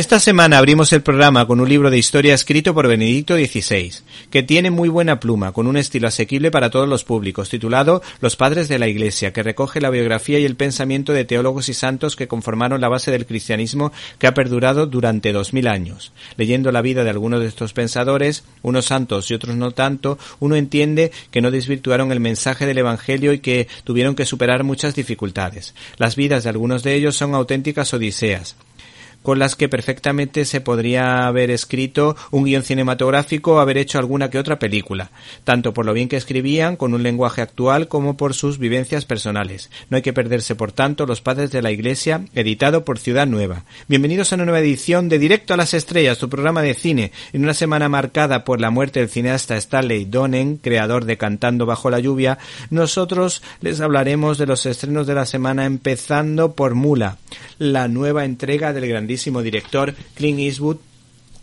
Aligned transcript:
Esta 0.00 0.18
semana 0.18 0.56
abrimos 0.56 0.94
el 0.94 1.02
programa 1.02 1.46
con 1.46 1.60
un 1.60 1.68
libro 1.68 1.90
de 1.90 1.98
historia 1.98 2.32
escrito 2.32 2.72
por 2.72 2.88
Benedicto 2.88 3.36
XVI, 3.36 3.92
que 4.30 4.42
tiene 4.42 4.70
muy 4.70 4.88
buena 4.88 5.20
pluma, 5.20 5.52
con 5.52 5.66
un 5.66 5.76
estilo 5.76 6.08
asequible 6.08 6.50
para 6.50 6.70
todos 6.70 6.88
los 6.88 7.04
públicos, 7.04 7.50
titulado 7.50 8.00
Los 8.22 8.34
Padres 8.34 8.68
de 8.68 8.78
la 8.78 8.88
Iglesia, 8.88 9.34
que 9.34 9.42
recoge 9.42 9.78
la 9.78 9.90
biografía 9.90 10.38
y 10.38 10.46
el 10.46 10.56
pensamiento 10.56 11.12
de 11.12 11.26
teólogos 11.26 11.68
y 11.68 11.74
santos 11.74 12.16
que 12.16 12.28
conformaron 12.28 12.80
la 12.80 12.88
base 12.88 13.10
del 13.10 13.26
cristianismo 13.26 13.92
que 14.18 14.26
ha 14.26 14.32
perdurado 14.32 14.86
durante 14.86 15.32
dos 15.32 15.52
mil 15.52 15.68
años. 15.68 16.12
Leyendo 16.38 16.72
la 16.72 16.80
vida 16.80 17.04
de 17.04 17.10
algunos 17.10 17.40
de 17.40 17.48
estos 17.48 17.74
pensadores, 17.74 18.44
unos 18.62 18.86
santos 18.86 19.30
y 19.30 19.34
otros 19.34 19.54
no 19.56 19.72
tanto, 19.72 20.18
uno 20.38 20.56
entiende 20.56 21.12
que 21.30 21.42
no 21.42 21.50
desvirtuaron 21.50 22.10
el 22.10 22.20
mensaje 22.20 22.64
del 22.64 22.78
Evangelio 22.78 23.34
y 23.34 23.40
que 23.40 23.68
tuvieron 23.84 24.14
que 24.14 24.24
superar 24.24 24.64
muchas 24.64 24.94
dificultades. 24.94 25.74
Las 25.98 26.16
vidas 26.16 26.44
de 26.44 26.48
algunos 26.48 26.82
de 26.84 26.94
ellos 26.94 27.16
son 27.16 27.34
auténticas 27.34 27.92
odiseas 27.92 28.56
con 29.22 29.38
las 29.38 29.56
que 29.56 29.68
perfectamente 29.68 30.44
se 30.44 30.60
podría 30.60 31.26
haber 31.26 31.50
escrito 31.50 32.16
un 32.30 32.44
guion 32.44 32.62
cinematográfico 32.62 33.54
o 33.54 33.60
haber 33.60 33.78
hecho 33.78 33.98
alguna 33.98 34.30
que 34.30 34.38
otra 34.38 34.58
película, 34.58 35.10
tanto 35.44 35.72
por 35.72 35.86
lo 35.86 35.92
bien 35.92 36.08
que 36.08 36.16
escribían 36.16 36.76
con 36.76 36.94
un 36.94 37.02
lenguaje 37.02 37.42
actual 37.42 37.88
como 37.88 38.16
por 38.16 38.34
sus 38.34 38.58
vivencias 38.58 39.04
personales. 39.04 39.70
No 39.88 39.96
hay 39.96 40.02
que 40.02 40.12
perderse, 40.12 40.54
por 40.54 40.72
tanto, 40.72 41.06
Los 41.06 41.20
Padres 41.20 41.50
de 41.50 41.62
la 41.62 41.70
Iglesia, 41.70 42.24
editado 42.34 42.84
por 42.84 42.98
Ciudad 42.98 43.26
Nueva. 43.26 43.64
Bienvenidos 43.88 44.32
a 44.32 44.36
una 44.36 44.44
nueva 44.44 44.60
edición 44.60 45.08
de 45.08 45.18
Directo 45.18 45.54
a 45.54 45.56
las 45.56 45.74
Estrellas, 45.74 46.18
tu 46.18 46.28
programa 46.28 46.62
de 46.62 46.74
cine, 46.74 47.12
en 47.32 47.42
una 47.42 47.54
semana 47.54 47.88
marcada 47.88 48.44
por 48.44 48.60
la 48.60 48.70
muerte 48.70 49.00
del 49.00 49.08
cineasta 49.08 49.56
Stanley 49.56 50.06
Donen, 50.06 50.56
creador 50.56 51.04
de 51.04 51.16
Cantando 51.16 51.66
bajo 51.66 51.90
la 51.90 52.00
lluvia. 52.00 52.38
Nosotros 52.70 53.42
les 53.60 53.80
hablaremos 53.80 54.38
de 54.38 54.46
los 54.46 54.66
estrenos 54.66 55.06
de 55.06 55.14
la 55.14 55.26
semana, 55.26 55.66
empezando 55.66 56.52
por 56.52 56.74
Mula, 56.74 57.18
la 57.58 57.88
nueva 57.88 58.24
entrega 58.24 58.72
del 58.72 58.84
grandísimo 59.10 59.42
director 59.42 59.92
Clint 60.14 60.38
Eastwood 60.38 60.76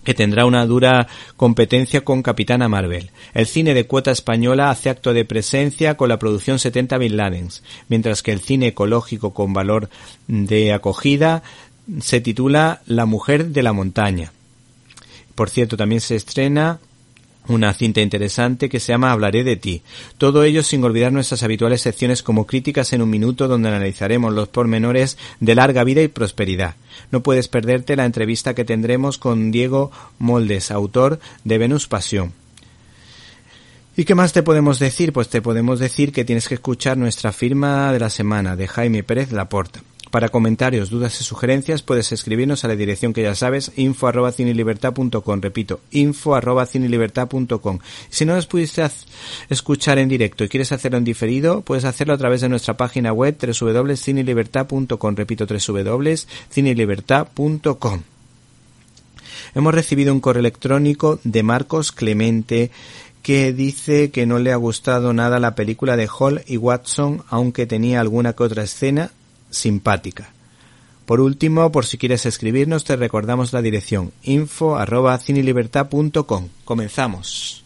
que 0.06 0.14
tendrá 0.14 0.46
una 0.46 0.66
dura 0.66 1.10
competencia 1.36 2.06
con 2.06 2.24
Capitana 2.24 2.70
Marvel. 2.70 3.12
El 3.34 3.46
cine 3.46 3.74
de 3.74 3.86
cuota 3.86 4.12
española 4.12 4.70
hace 4.70 4.90
acto 4.90 5.14
de 5.14 5.26
presencia 5.26 5.98
con 5.98 6.08
la 6.08 6.18
producción 6.18 6.60
70 6.60 6.98
Bin 6.98 7.18
Ladens, 7.18 7.62
mientras 7.90 8.24
que 8.24 8.32
el 8.32 8.40
cine 8.40 8.68
ecológico 8.68 9.34
con 9.34 9.52
valor 9.52 9.90
de 10.28 10.72
acogida 10.72 11.44
se 12.00 12.22
titula 12.22 12.82
La 12.86 13.06
mujer 13.06 13.48
de 13.48 13.64
la 13.64 13.74
montaña. 13.74 14.32
Por 15.36 15.50
cierto, 15.50 15.76
también 15.76 16.00
se 16.00 16.16
estrena 16.16 16.80
una 17.48 17.74
cinta 17.74 18.02
interesante 18.02 18.70
que 18.70 18.80
se 18.80 18.92
llama 18.92 19.12
Hablaré 19.12 19.44
de 19.44 19.56
ti. 19.56 19.82
Todo 20.18 20.44
ello 20.44 20.64
sin 20.64 20.84
olvidar 20.84 21.12
nuestras 21.12 21.44
habituales 21.44 21.82
secciones 21.82 22.24
como 22.24 22.46
críticas 22.46 22.94
en 22.94 23.02
un 23.02 23.10
minuto 23.10 23.48
donde 23.48 23.70
analizaremos 23.70 24.34
los 24.34 24.48
pormenores 24.48 25.18
de 25.40 25.56
larga 25.56 25.84
vida 25.84 26.02
y 26.02 26.08
prosperidad. 26.08 26.76
No 27.12 27.22
puedes 27.22 27.48
perderte 27.48 27.96
la 27.96 28.06
entrevista 28.06 28.54
que 28.54 28.66
tendremos 28.66 29.18
con 29.18 29.52
Diego 29.52 29.92
Moldes, 30.20 30.72
autor 30.72 31.20
de 31.44 31.58
Venus 31.58 31.88
Pasión. 31.88 32.34
¿Y 33.96 34.06
qué 34.06 34.14
más 34.14 34.32
te 34.32 34.44
podemos 34.44 34.78
decir? 34.78 35.12
Pues 35.12 35.28
te 35.28 35.42
podemos 35.42 35.80
decir 35.80 36.12
que 36.12 36.24
tienes 36.24 36.48
que 36.48 36.54
escuchar 36.54 36.98
nuestra 36.98 37.32
firma 37.32 37.92
de 37.92 38.00
la 38.00 38.12
semana 38.12 38.56
de 38.56 38.68
Jaime 38.68 39.02
Pérez 39.04 39.32
Laporta. 39.32 39.82
Para 40.12 40.30
comentarios, 40.30 40.90
dudas 40.90 41.20
y 41.20 41.24
sugerencias 41.24 41.82
puedes 41.82 42.12
escribirnos 42.12 42.64
a 42.64 42.68
la 42.70 42.76
dirección 42.76 43.14
que 43.14 43.24
ya 43.24 43.34
sabes, 43.36 43.72
info 43.76 44.08
arroba. 44.08 44.32
Repito, 45.42 45.82
info 45.92 46.36
arroba. 46.36 46.66
Si 46.66 46.80
no 46.80 46.88
nos 48.36 48.48
pudiste 48.48 48.84
escuchar 49.50 50.00
en 50.00 50.10
directo 50.10 50.44
y 50.44 50.50
quieres 50.50 50.72
hacerlo 50.72 50.98
en 50.98 51.04
diferido, 51.04 51.62
puedes 51.62 51.86
hacerlo 51.86 52.14
a 52.14 52.18
través 52.18 52.42
de 52.42 52.50
nuestra 52.50 52.76
página 52.78 53.14
web 53.14 53.38
www.cinelibertad.com. 53.40 55.16
Repito, 55.16 55.46
www.cinelibertad.com. 55.46 58.02
Hemos 59.56 59.74
recibido 59.74 60.14
un 60.14 60.20
correo 60.20 60.42
electrónico 60.42 61.20
de 61.24 61.42
Marcos 61.44 61.92
Clemente 61.92 62.72
que 63.24 63.54
dice 63.54 64.12
que 64.12 64.26
no 64.26 64.40
le 64.40 64.54
ha 64.54 64.56
gustado 64.56 65.14
nada 65.14 65.40
la 65.40 65.56
película 65.56 65.98
de 65.98 66.08
Hall 66.08 66.44
y 66.48 66.58
Watson, 66.58 67.24
aunque 67.28 67.66
tenía 67.66 68.00
alguna 68.00 68.34
que 68.34 68.44
otra 68.44 68.64
escena 68.64 69.12
simpática. 69.50 70.30
Por 71.06 71.22
último, 71.22 71.72
por 71.72 71.86
si 71.86 71.98
quieres 71.98 72.26
escribirnos, 72.26 72.84
te 72.84 72.98
recordamos 72.98 73.54
la 73.54 73.62
dirección 73.62 74.12
info 74.24 74.76
arroba. 74.76 75.18
Comenzamos. 76.66 77.64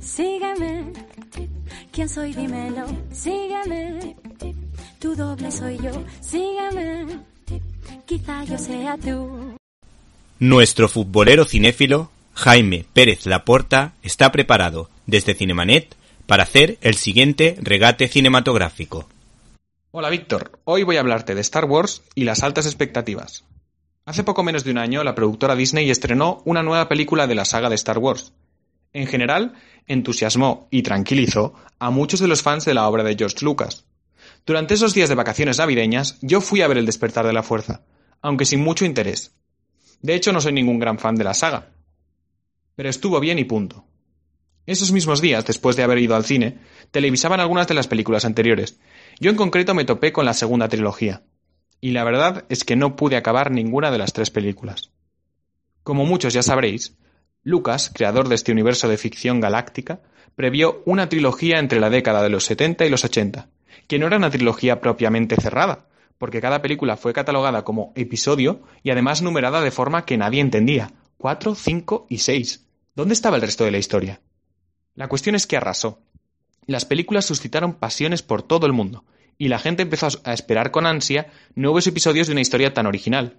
Sígueme, 0.00 0.92
¿quién 1.92 2.08
soy? 2.08 2.32
Dímelo. 2.32 2.86
Sígueme, 3.12 4.16
tu 4.98 5.14
doble 5.14 5.50
soy 5.50 5.78
yo. 5.78 5.92
Sígueme, 6.20 7.20
quizá 8.10 8.42
yo 8.42 8.58
sea 8.58 8.98
tú. 8.98 9.56
Nuestro 10.40 10.88
futbolero 10.88 11.44
cinéfilo, 11.44 12.10
Jaime 12.34 12.84
Pérez 12.92 13.24
Laporta, 13.24 13.92
está 14.02 14.32
preparado 14.32 14.90
desde 15.06 15.34
Cinemanet 15.34 15.94
para 16.26 16.42
hacer 16.42 16.76
el 16.80 16.96
siguiente 16.96 17.56
regate 17.62 18.08
cinematográfico. 18.08 19.08
Hola 19.92 20.10
Víctor, 20.10 20.58
hoy 20.64 20.82
voy 20.82 20.96
a 20.96 21.00
hablarte 21.00 21.36
de 21.36 21.40
Star 21.42 21.66
Wars 21.66 22.02
y 22.16 22.24
las 22.24 22.42
altas 22.42 22.66
expectativas. 22.66 23.44
Hace 24.06 24.24
poco 24.24 24.42
menos 24.42 24.64
de 24.64 24.72
un 24.72 24.78
año, 24.78 25.04
la 25.04 25.14
productora 25.14 25.54
Disney 25.54 25.88
estrenó 25.88 26.42
una 26.44 26.64
nueva 26.64 26.88
película 26.88 27.28
de 27.28 27.36
la 27.36 27.44
saga 27.44 27.68
de 27.68 27.76
Star 27.76 27.98
Wars. 27.98 28.32
En 28.92 29.06
general, 29.06 29.54
entusiasmó 29.86 30.66
y 30.72 30.82
tranquilizó 30.82 31.54
a 31.78 31.90
muchos 31.90 32.18
de 32.18 32.26
los 32.26 32.42
fans 32.42 32.64
de 32.64 32.74
la 32.74 32.88
obra 32.88 33.04
de 33.04 33.14
George 33.14 33.44
Lucas. 33.44 33.84
Durante 34.46 34.74
esos 34.74 34.94
días 34.94 35.08
de 35.08 35.14
vacaciones 35.14 35.58
navideñas, 35.58 36.18
yo 36.22 36.40
fui 36.40 36.60
a 36.62 36.66
ver 36.66 36.78
El 36.78 36.86
despertar 36.86 37.24
de 37.24 37.32
la 37.32 37.44
fuerza, 37.44 37.82
aunque 38.22 38.44
sin 38.44 38.60
mucho 38.60 38.84
interés. 38.84 39.34
De 40.02 40.14
hecho, 40.14 40.32
no 40.32 40.40
soy 40.40 40.52
ningún 40.52 40.78
gran 40.78 40.98
fan 40.98 41.14
de 41.14 41.24
la 41.24 41.34
saga. 41.34 41.70
Pero 42.74 42.88
estuvo 42.88 43.20
bien 43.20 43.38
y 43.38 43.44
punto. 43.44 43.84
Esos 44.66 44.92
mismos 44.92 45.20
días, 45.20 45.44
después 45.46 45.76
de 45.76 45.82
haber 45.82 45.98
ido 45.98 46.14
al 46.14 46.24
cine, 46.24 46.58
televisaban 46.90 47.40
algunas 47.40 47.66
de 47.66 47.74
las 47.74 47.88
películas 47.88 48.24
anteriores. 48.24 48.78
Yo 49.18 49.30
en 49.30 49.36
concreto 49.36 49.74
me 49.74 49.84
topé 49.84 50.12
con 50.12 50.24
la 50.24 50.34
segunda 50.34 50.68
trilogía. 50.68 51.22
Y 51.80 51.90
la 51.90 52.04
verdad 52.04 52.44
es 52.48 52.64
que 52.64 52.76
no 52.76 52.96
pude 52.96 53.16
acabar 53.16 53.50
ninguna 53.50 53.90
de 53.90 53.98
las 53.98 54.12
tres 54.12 54.30
películas. 54.30 54.90
Como 55.82 56.04
muchos 56.04 56.34
ya 56.34 56.42
sabréis, 56.42 56.96
Lucas, 57.42 57.90
creador 57.92 58.28
de 58.28 58.34
este 58.34 58.52
universo 58.52 58.88
de 58.88 58.98
ficción 58.98 59.40
galáctica, 59.40 60.00
previó 60.36 60.82
una 60.84 61.08
trilogía 61.08 61.58
entre 61.58 61.80
la 61.80 61.90
década 61.90 62.22
de 62.22 62.28
los 62.28 62.44
70 62.44 62.84
y 62.84 62.90
los 62.90 63.04
80, 63.04 63.48
que 63.88 63.98
no 63.98 64.06
era 64.06 64.18
una 64.18 64.30
trilogía 64.30 64.80
propiamente 64.80 65.36
cerrada, 65.36 65.88
porque 66.20 66.42
cada 66.42 66.60
película 66.60 66.98
fue 66.98 67.14
catalogada 67.14 67.64
como 67.64 67.94
episodio 67.96 68.60
y 68.82 68.90
además 68.90 69.22
numerada 69.22 69.62
de 69.62 69.70
forma 69.70 70.04
que 70.04 70.18
nadie 70.18 70.42
entendía. 70.42 70.92
4, 71.16 71.54
5 71.54 72.08
y 72.10 72.18
6. 72.18 72.66
¿Dónde 72.94 73.14
estaba 73.14 73.36
el 73.36 73.42
resto 73.42 73.64
de 73.64 73.70
la 73.70 73.78
historia? 73.78 74.20
La 74.94 75.08
cuestión 75.08 75.34
es 75.34 75.46
que 75.46 75.56
arrasó. 75.56 76.02
Las 76.66 76.84
películas 76.84 77.24
suscitaron 77.24 77.72
pasiones 77.72 78.22
por 78.22 78.42
todo 78.42 78.66
el 78.66 78.74
mundo, 78.74 79.06
y 79.38 79.48
la 79.48 79.58
gente 79.58 79.82
empezó 79.82 80.08
a 80.24 80.34
esperar 80.34 80.70
con 80.70 80.84
ansia 80.84 81.28
nuevos 81.54 81.86
episodios 81.86 82.26
de 82.26 82.34
una 82.34 82.42
historia 82.42 82.74
tan 82.74 82.84
original. 82.84 83.38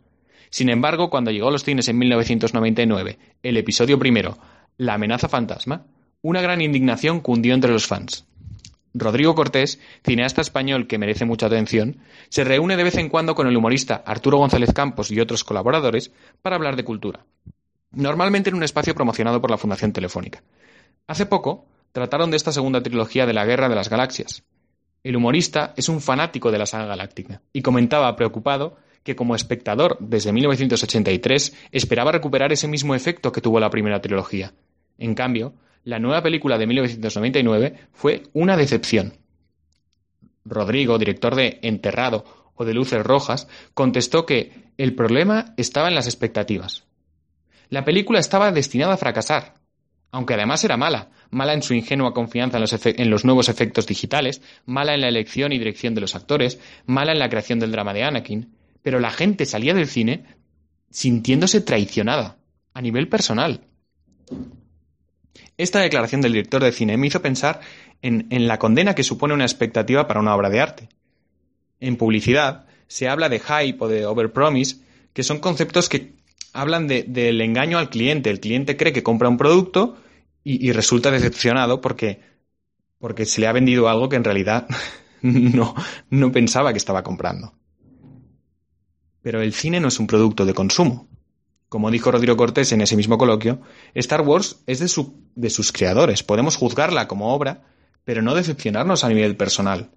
Sin 0.49 0.67
embargo, 0.69 1.11
cuando 1.11 1.29
llegó 1.29 1.49
a 1.49 1.51
los 1.51 1.63
cines 1.63 1.87
en 1.87 1.99
1999 1.99 3.19
el 3.43 3.57
episodio 3.57 3.99
primero, 3.99 4.39
La 4.77 4.95
amenaza 4.95 5.29
fantasma, 5.29 5.85
una 6.23 6.41
gran 6.41 6.61
indignación 6.61 7.19
cundió 7.19 7.53
entre 7.53 7.71
los 7.71 7.85
fans. 7.85 8.25
Rodrigo 8.93 9.35
Cortés, 9.35 9.79
cineasta 10.03 10.41
español 10.41 10.87
que 10.87 10.97
merece 10.97 11.25
mucha 11.25 11.45
atención, 11.45 11.97
se 12.29 12.43
reúne 12.43 12.75
de 12.75 12.83
vez 12.83 12.95
en 12.95 13.09
cuando 13.09 13.35
con 13.35 13.47
el 13.47 13.55
humorista 13.55 14.03
Arturo 14.05 14.37
González 14.37 14.73
Campos 14.73 15.11
y 15.11 15.19
otros 15.19 15.43
colaboradores 15.43 16.11
para 16.41 16.57
hablar 16.57 16.75
de 16.75 16.83
cultura, 16.83 17.25
normalmente 17.91 18.49
en 18.49 18.55
un 18.55 18.63
espacio 18.63 18.93
promocionado 18.93 19.39
por 19.39 19.51
la 19.51 19.57
Fundación 19.57 19.93
Telefónica. 19.93 20.43
Hace 21.07 21.25
poco 21.25 21.65
trataron 21.91 22.31
de 22.31 22.37
esta 22.37 22.51
segunda 22.51 22.83
trilogía 22.83 23.25
de 23.25 23.33
la 23.33 23.45
Guerra 23.45 23.69
de 23.69 23.75
las 23.75 23.89
Galaxias. 23.89 24.43
El 25.03 25.15
humorista 25.15 25.73
es 25.77 25.89
un 25.89 26.01
fanático 26.01 26.51
de 26.51 26.59
la 26.59 26.65
saga 26.65 26.85
galáctica 26.85 27.41
y 27.53 27.61
comentaba 27.61 28.15
preocupado 28.15 28.77
que 29.03 29.15
como 29.15 29.35
espectador 29.35 29.97
desde 29.99 30.31
1983 30.31 31.53
esperaba 31.71 32.11
recuperar 32.11 32.51
ese 32.51 32.67
mismo 32.67 32.93
efecto 32.93 33.31
que 33.31 33.41
tuvo 33.41 33.59
la 33.59 33.69
primera 33.69 34.01
trilogía. 34.01 34.53
En 34.99 35.15
cambio, 35.15 35.53
la 35.83 35.99
nueva 35.99 36.21
película 36.21 36.57
de 36.57 36.67
1999 36.67 37.75
fue 37.91 38.23
una 38.33 38.57
decepción. 38.57 39.13
Rodrigo, 40.45 40.97
director 40.97 41.35
de 41.35 41.59
Enterrado 41.61 42.51
o 42.55 42.65
de 42.65 42.73
Luces 42.73 43.03
Rojas, 43.03 43.47
contestó 43.73 44.25
que 44.25 44.71
el 44.77 44.95
problema 44.95 45.53
estaba 45.57 45.87
en 45.87 45.95
las 45.95 46.07
expectativas. 46.07 46.83
La 47.69 47.85
película 47.85 48.19
estaba 48.19 48.51
destinada 48.51 48.93
a 48.93 48.97
fracasar, 48.97 49.55
aunque 50.11 50.33
además 50.33 50.63
era 50.63 50.77
mala, 50.77 51.09
mala 51.29 51.53
en 51.53 51.63
su 51.63 51.73
ingenua 51.73 52.13
confianza 52.13 52.57
en 52.57 52.61
los, 52.61 52.85
en 52.85 53.09
los, 53.09 53.23
nuevos 53.23 53.49
efectos 53.49 53.87
digitales, 53.87 54.41
mala 54.65 54.93
en 54.93 55.01
la 55.01 55.07
elección 55.07 55.53
y 55.53 55.57
dirección 55.57 55.95
de 55.95 56.01
los 56.01 56.15
actores, 56.15 56.59
mala 56.85 57.13
en 57.13 57.19
la 57.19 57.29
creación 57.29 57.59
del 57.59 57.71
drama 57.71 57.93
de 57.93 58.03
Anakin, 58.03 58.55
pero 58.81 58.99
la 58.99 59.11
gente 59.11 59.45
salía 59.45 59.73
del 59.73 59.87
cine 59.87 60.25
sintiéndose 60.89 61.61
traicionada, 61.61 62.37
a 62.73 62.81
nivel 62.81 63.07
personal. 63.07 63.61
Esta 65.57 65.79
declaración 65.79 66.21
del 66.21 66.33
director 66.33 66.63
de 66.63 66.71
cine 66.71 66.97
me 66.97 67.07
hizo 67.07 67.21
pensar 67.21 67.61
en, 68.01 68.47
la 68.47 68.57
condena 68.57 68.95
que 68.95 69.03
supone 69.03 69.33
una 69.33 69.45
expectativa 69.45 70.07
para 70.07 70.19
una 70.19 70.35
obra 70.35 70.49
de 70.49 70.59
arte. 70.59 70.89
En 71.79 71.97
publicidad 71.97 72.65
se 72.87 73.07
habla 73.07 73.29
de 73.29 73.39
hype 73.39 73.77
o 73.79 73.87
de 73.87 74.05
overpromise, 74.05 74.77
que 75.13 75.23
son 75.23 75.39
conceptos 75.39 75.89
que 75.89 76.13
hablan 76.53 76.87
del 76.87 77.41
engaño 77.41 77.77
al 77.77 77.89
cliente. 77.89 78.29
El 78.29 78.39
cliente 78.39 78.77
cree 78.77 78.93
que 78.93 79.03
compra 79.03 79.29
un 79.29 79.37
producto 79.37 79.97
y, 80.43 80.67
y, 80.67 80.71
resulta 80.71 81.11
decepcionado 81.11 81.81
porque, 81.81 82.21
porque 82.97 83.25
se 83.25 83.41
le 83.41 83.47
ha 83.47 83.51
vendido 83.51 83.87
algo 83.87 84.09
que 84.09 84.15
en 84.15 84.23
realidad 84.23 84.67
no, 85.21 85.75
no 86.09 86.31
pensaba 86.31 86.71
que 86.71 86.77
estaba 86.77 87.03
comprando. 87.03 87.53
Pero 89.21 89.41
el 89.41 89.53
cine 89.53 89.79
no 89.79 89.89
es 89.89 89.99
un 89.99 90.07
producto 90.07 90.45
de 90.45 90.53
consumo. 90.55 91.07
Como 91.71 91.89
dijo 91.89 92.11
Rodrigo 92.11 92.35
Cortés 92.35 92.73
en 92.73 92.81
ese 92.81 92.97
mismo 92.97 93.17
coloquio, 93.17 93.61
Star 93.93 94.19
Wars 94.23 94.57
es 94.67 94.79
de, 94.79 94.89
su, 94.89 95.23
de 95.35 95.49
sus 95.49 95.71
creadores. 95.71 96.21
Podemos 96.21 96.57
juzgarla 96.57 97.07
como 97.07 97.33
obra, 97.33 97.63
pero 98.03 98.21
no 98.21 98.35
decepcionarnos 98.35 99.05
a 99.05 99.07
nivel 99.07 99.37
personal. 99.37 99.89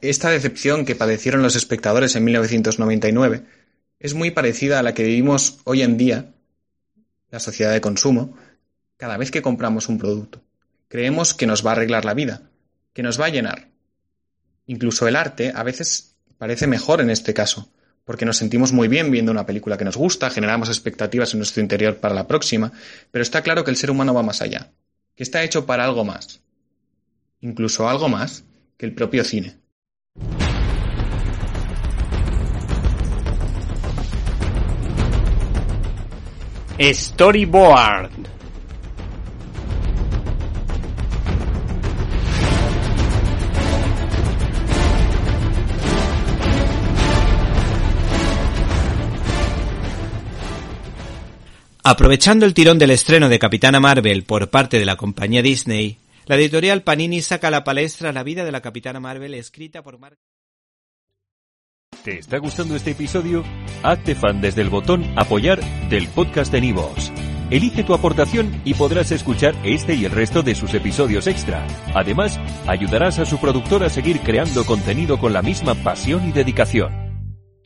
Esta 0.00 0.30
decepción 0.30 0.86
que 0.86 0.94
padecieron 0.94 1.42
los 1.42 1.54
espectadores 1.54 2.16
en 2.16 2.24
1999 2.24 3.44
es 3.98 4.14
muy 4.14 4.30
parecida 4.30 4.78
a 4.78 4.82
la 4.82 4.94
que 4.94 5.02
vivimos 5.02 5.58
hoy 5.64 5.82
en 5.82 5.98
día, 5.98 6.32
la 7.30 7.38
sociedad 7.38 7.70
de 7.70 7.82
consumo, 7.82 8.38
cada 8.96 9.18
vez 9.18 9.30
que 9.30 9.42
compramos 9.42 9.90
un 9.90 9.98
producto. 9.98 10.40
Creemos 10.88 11.34
que 11.34 11.46
nos 11.46 11.62
va 11.64 11.72
a 11.72 11.74
arreglar 11.74 12.06
la 12.06 12.14
vida, 12.14 12.48
que 12.94 13.02
nos 13.02 13.20
va 13.20 13.26
a 13.26 13.30
llenar. 13.30 13.68
Incluso 14.64 15.06
el 15.06 15.16
arte 15.16 15.52
a 15.54 15.62
veces 15.62 16.16
parece 16.38 16.66
mejor 16.66 17.02
en 17.02 17.10
este 17.10 17.34
caso, 17.34 17.70
porque 18.04 18.24
nos 18.24 18.36
sentimos 18.36 18.72
muy 18.72 18.88
bien 18.88 19.10
viendo 19.10 19.32
una 19.32 19.46
película 19.46 19.76
que 19.76 19.84
nos 19.84 19.96
gusta, 19.96 20.30
generamos 20.30 20.68
expectativas 20.68 21.32
en 21.32 21.40
nuestro 21.40 21.62
interior 21.62 21.96
para 21.96 22.14
la 22.14 22.26
próxima, 22.26 22.72
pero 23.10 23.22
está 23.22 23.42
claro 23.42 23.64
que 23.64 23.70
el 23.70 23.76
ser 23.76 23.90
humano 23.90 24.14
va 24.14 24.22
más 24.22 24.42
allá, 24.42 24.70
que 25.14 25.22
está 25.22 25.42
hecho 25.42 25.66
para 25.66 25.84
algo 25.84 26.04
más, 26.04 26.40
incluso 27.40 27.88
algo 27.88 28.08
más 28.08 28.44
que 28.76 28.86
el 28.86 28.94
propio 28.94 29.24
cine. 29.24 29.56
Storyboard 36.80 38.39
Aprovechando 51.82 52.44
el 52.44 52.52
tirón 52.52 52.78
del 52.78 52.90
estreno 52.90 53.30
de 53.30 53.38
Capitana 53.38 53.80
Marvel 53.80 54.24
por 54.24 54.50
parte 54.50 54.78
de 54.78 54.84
la 54.84 54.96
compañía 54.96 55.40
Disney, 55.40 55.98
la 56.26 56.36
editorial 56.36 56.82
Panini 56.82 57.22
saca 57.22 57.48
a 57.48 57.50
la 57.50 57.64
palestra 57.64 58.12
la 58.12 58.22
vida 58.22 58.44
de 58.44 58.52
la 58.52 58.60
Capitana 58.60 59.00
Marvel 59.00 59.32
escrita 59.34 59.82
por 59.82 59.98
Mark. 59.98 60.18
¿Te 62.04 62.18
está 62.18 62.36
gustando 62.38 62.76
este 62.76 62.90
episodio? 62.90 63.44
Hazte 63.82 64.14
fan 64.14 64.42
desde 64.42 64.60
el 64.60 64.68
botón 64.68 65.06
apoyar 65.16 65.60
del 65.88 66.06
podcast 66.08 66.52
de 66.52 66.60
Nivos. 66.60 67.12
Elige 67.50 67.82
tu 67.82 67.94
aportación 67.94 68.60
y 68.64 68.74
podrás 68.74 69.10
escuchar 69.10 69.54
este 69.64 69.94
y 69.94 70.04
el 70.04 70.12
resto 70.12 70.42
de 70.42 70.54
sus 70.54 70.74
episodios 70.74 71.26
extra. 71.26 71.66
Además, 71.94 72.38
ayudarás 72.66 73.18
a 73.18 73.24
su 73.24 73.38
productor 73.38 73.84
a 73.84 73.90
seguir 73.90 74.20
creando 74.20 74.66
contenido 74.66 75.18
con 75.18 75.32
la 75.32 75.42
misma 75.42 75.74
pasión 75.74 76.28
y 76.28 76.32
dedicación. 76.32 76.99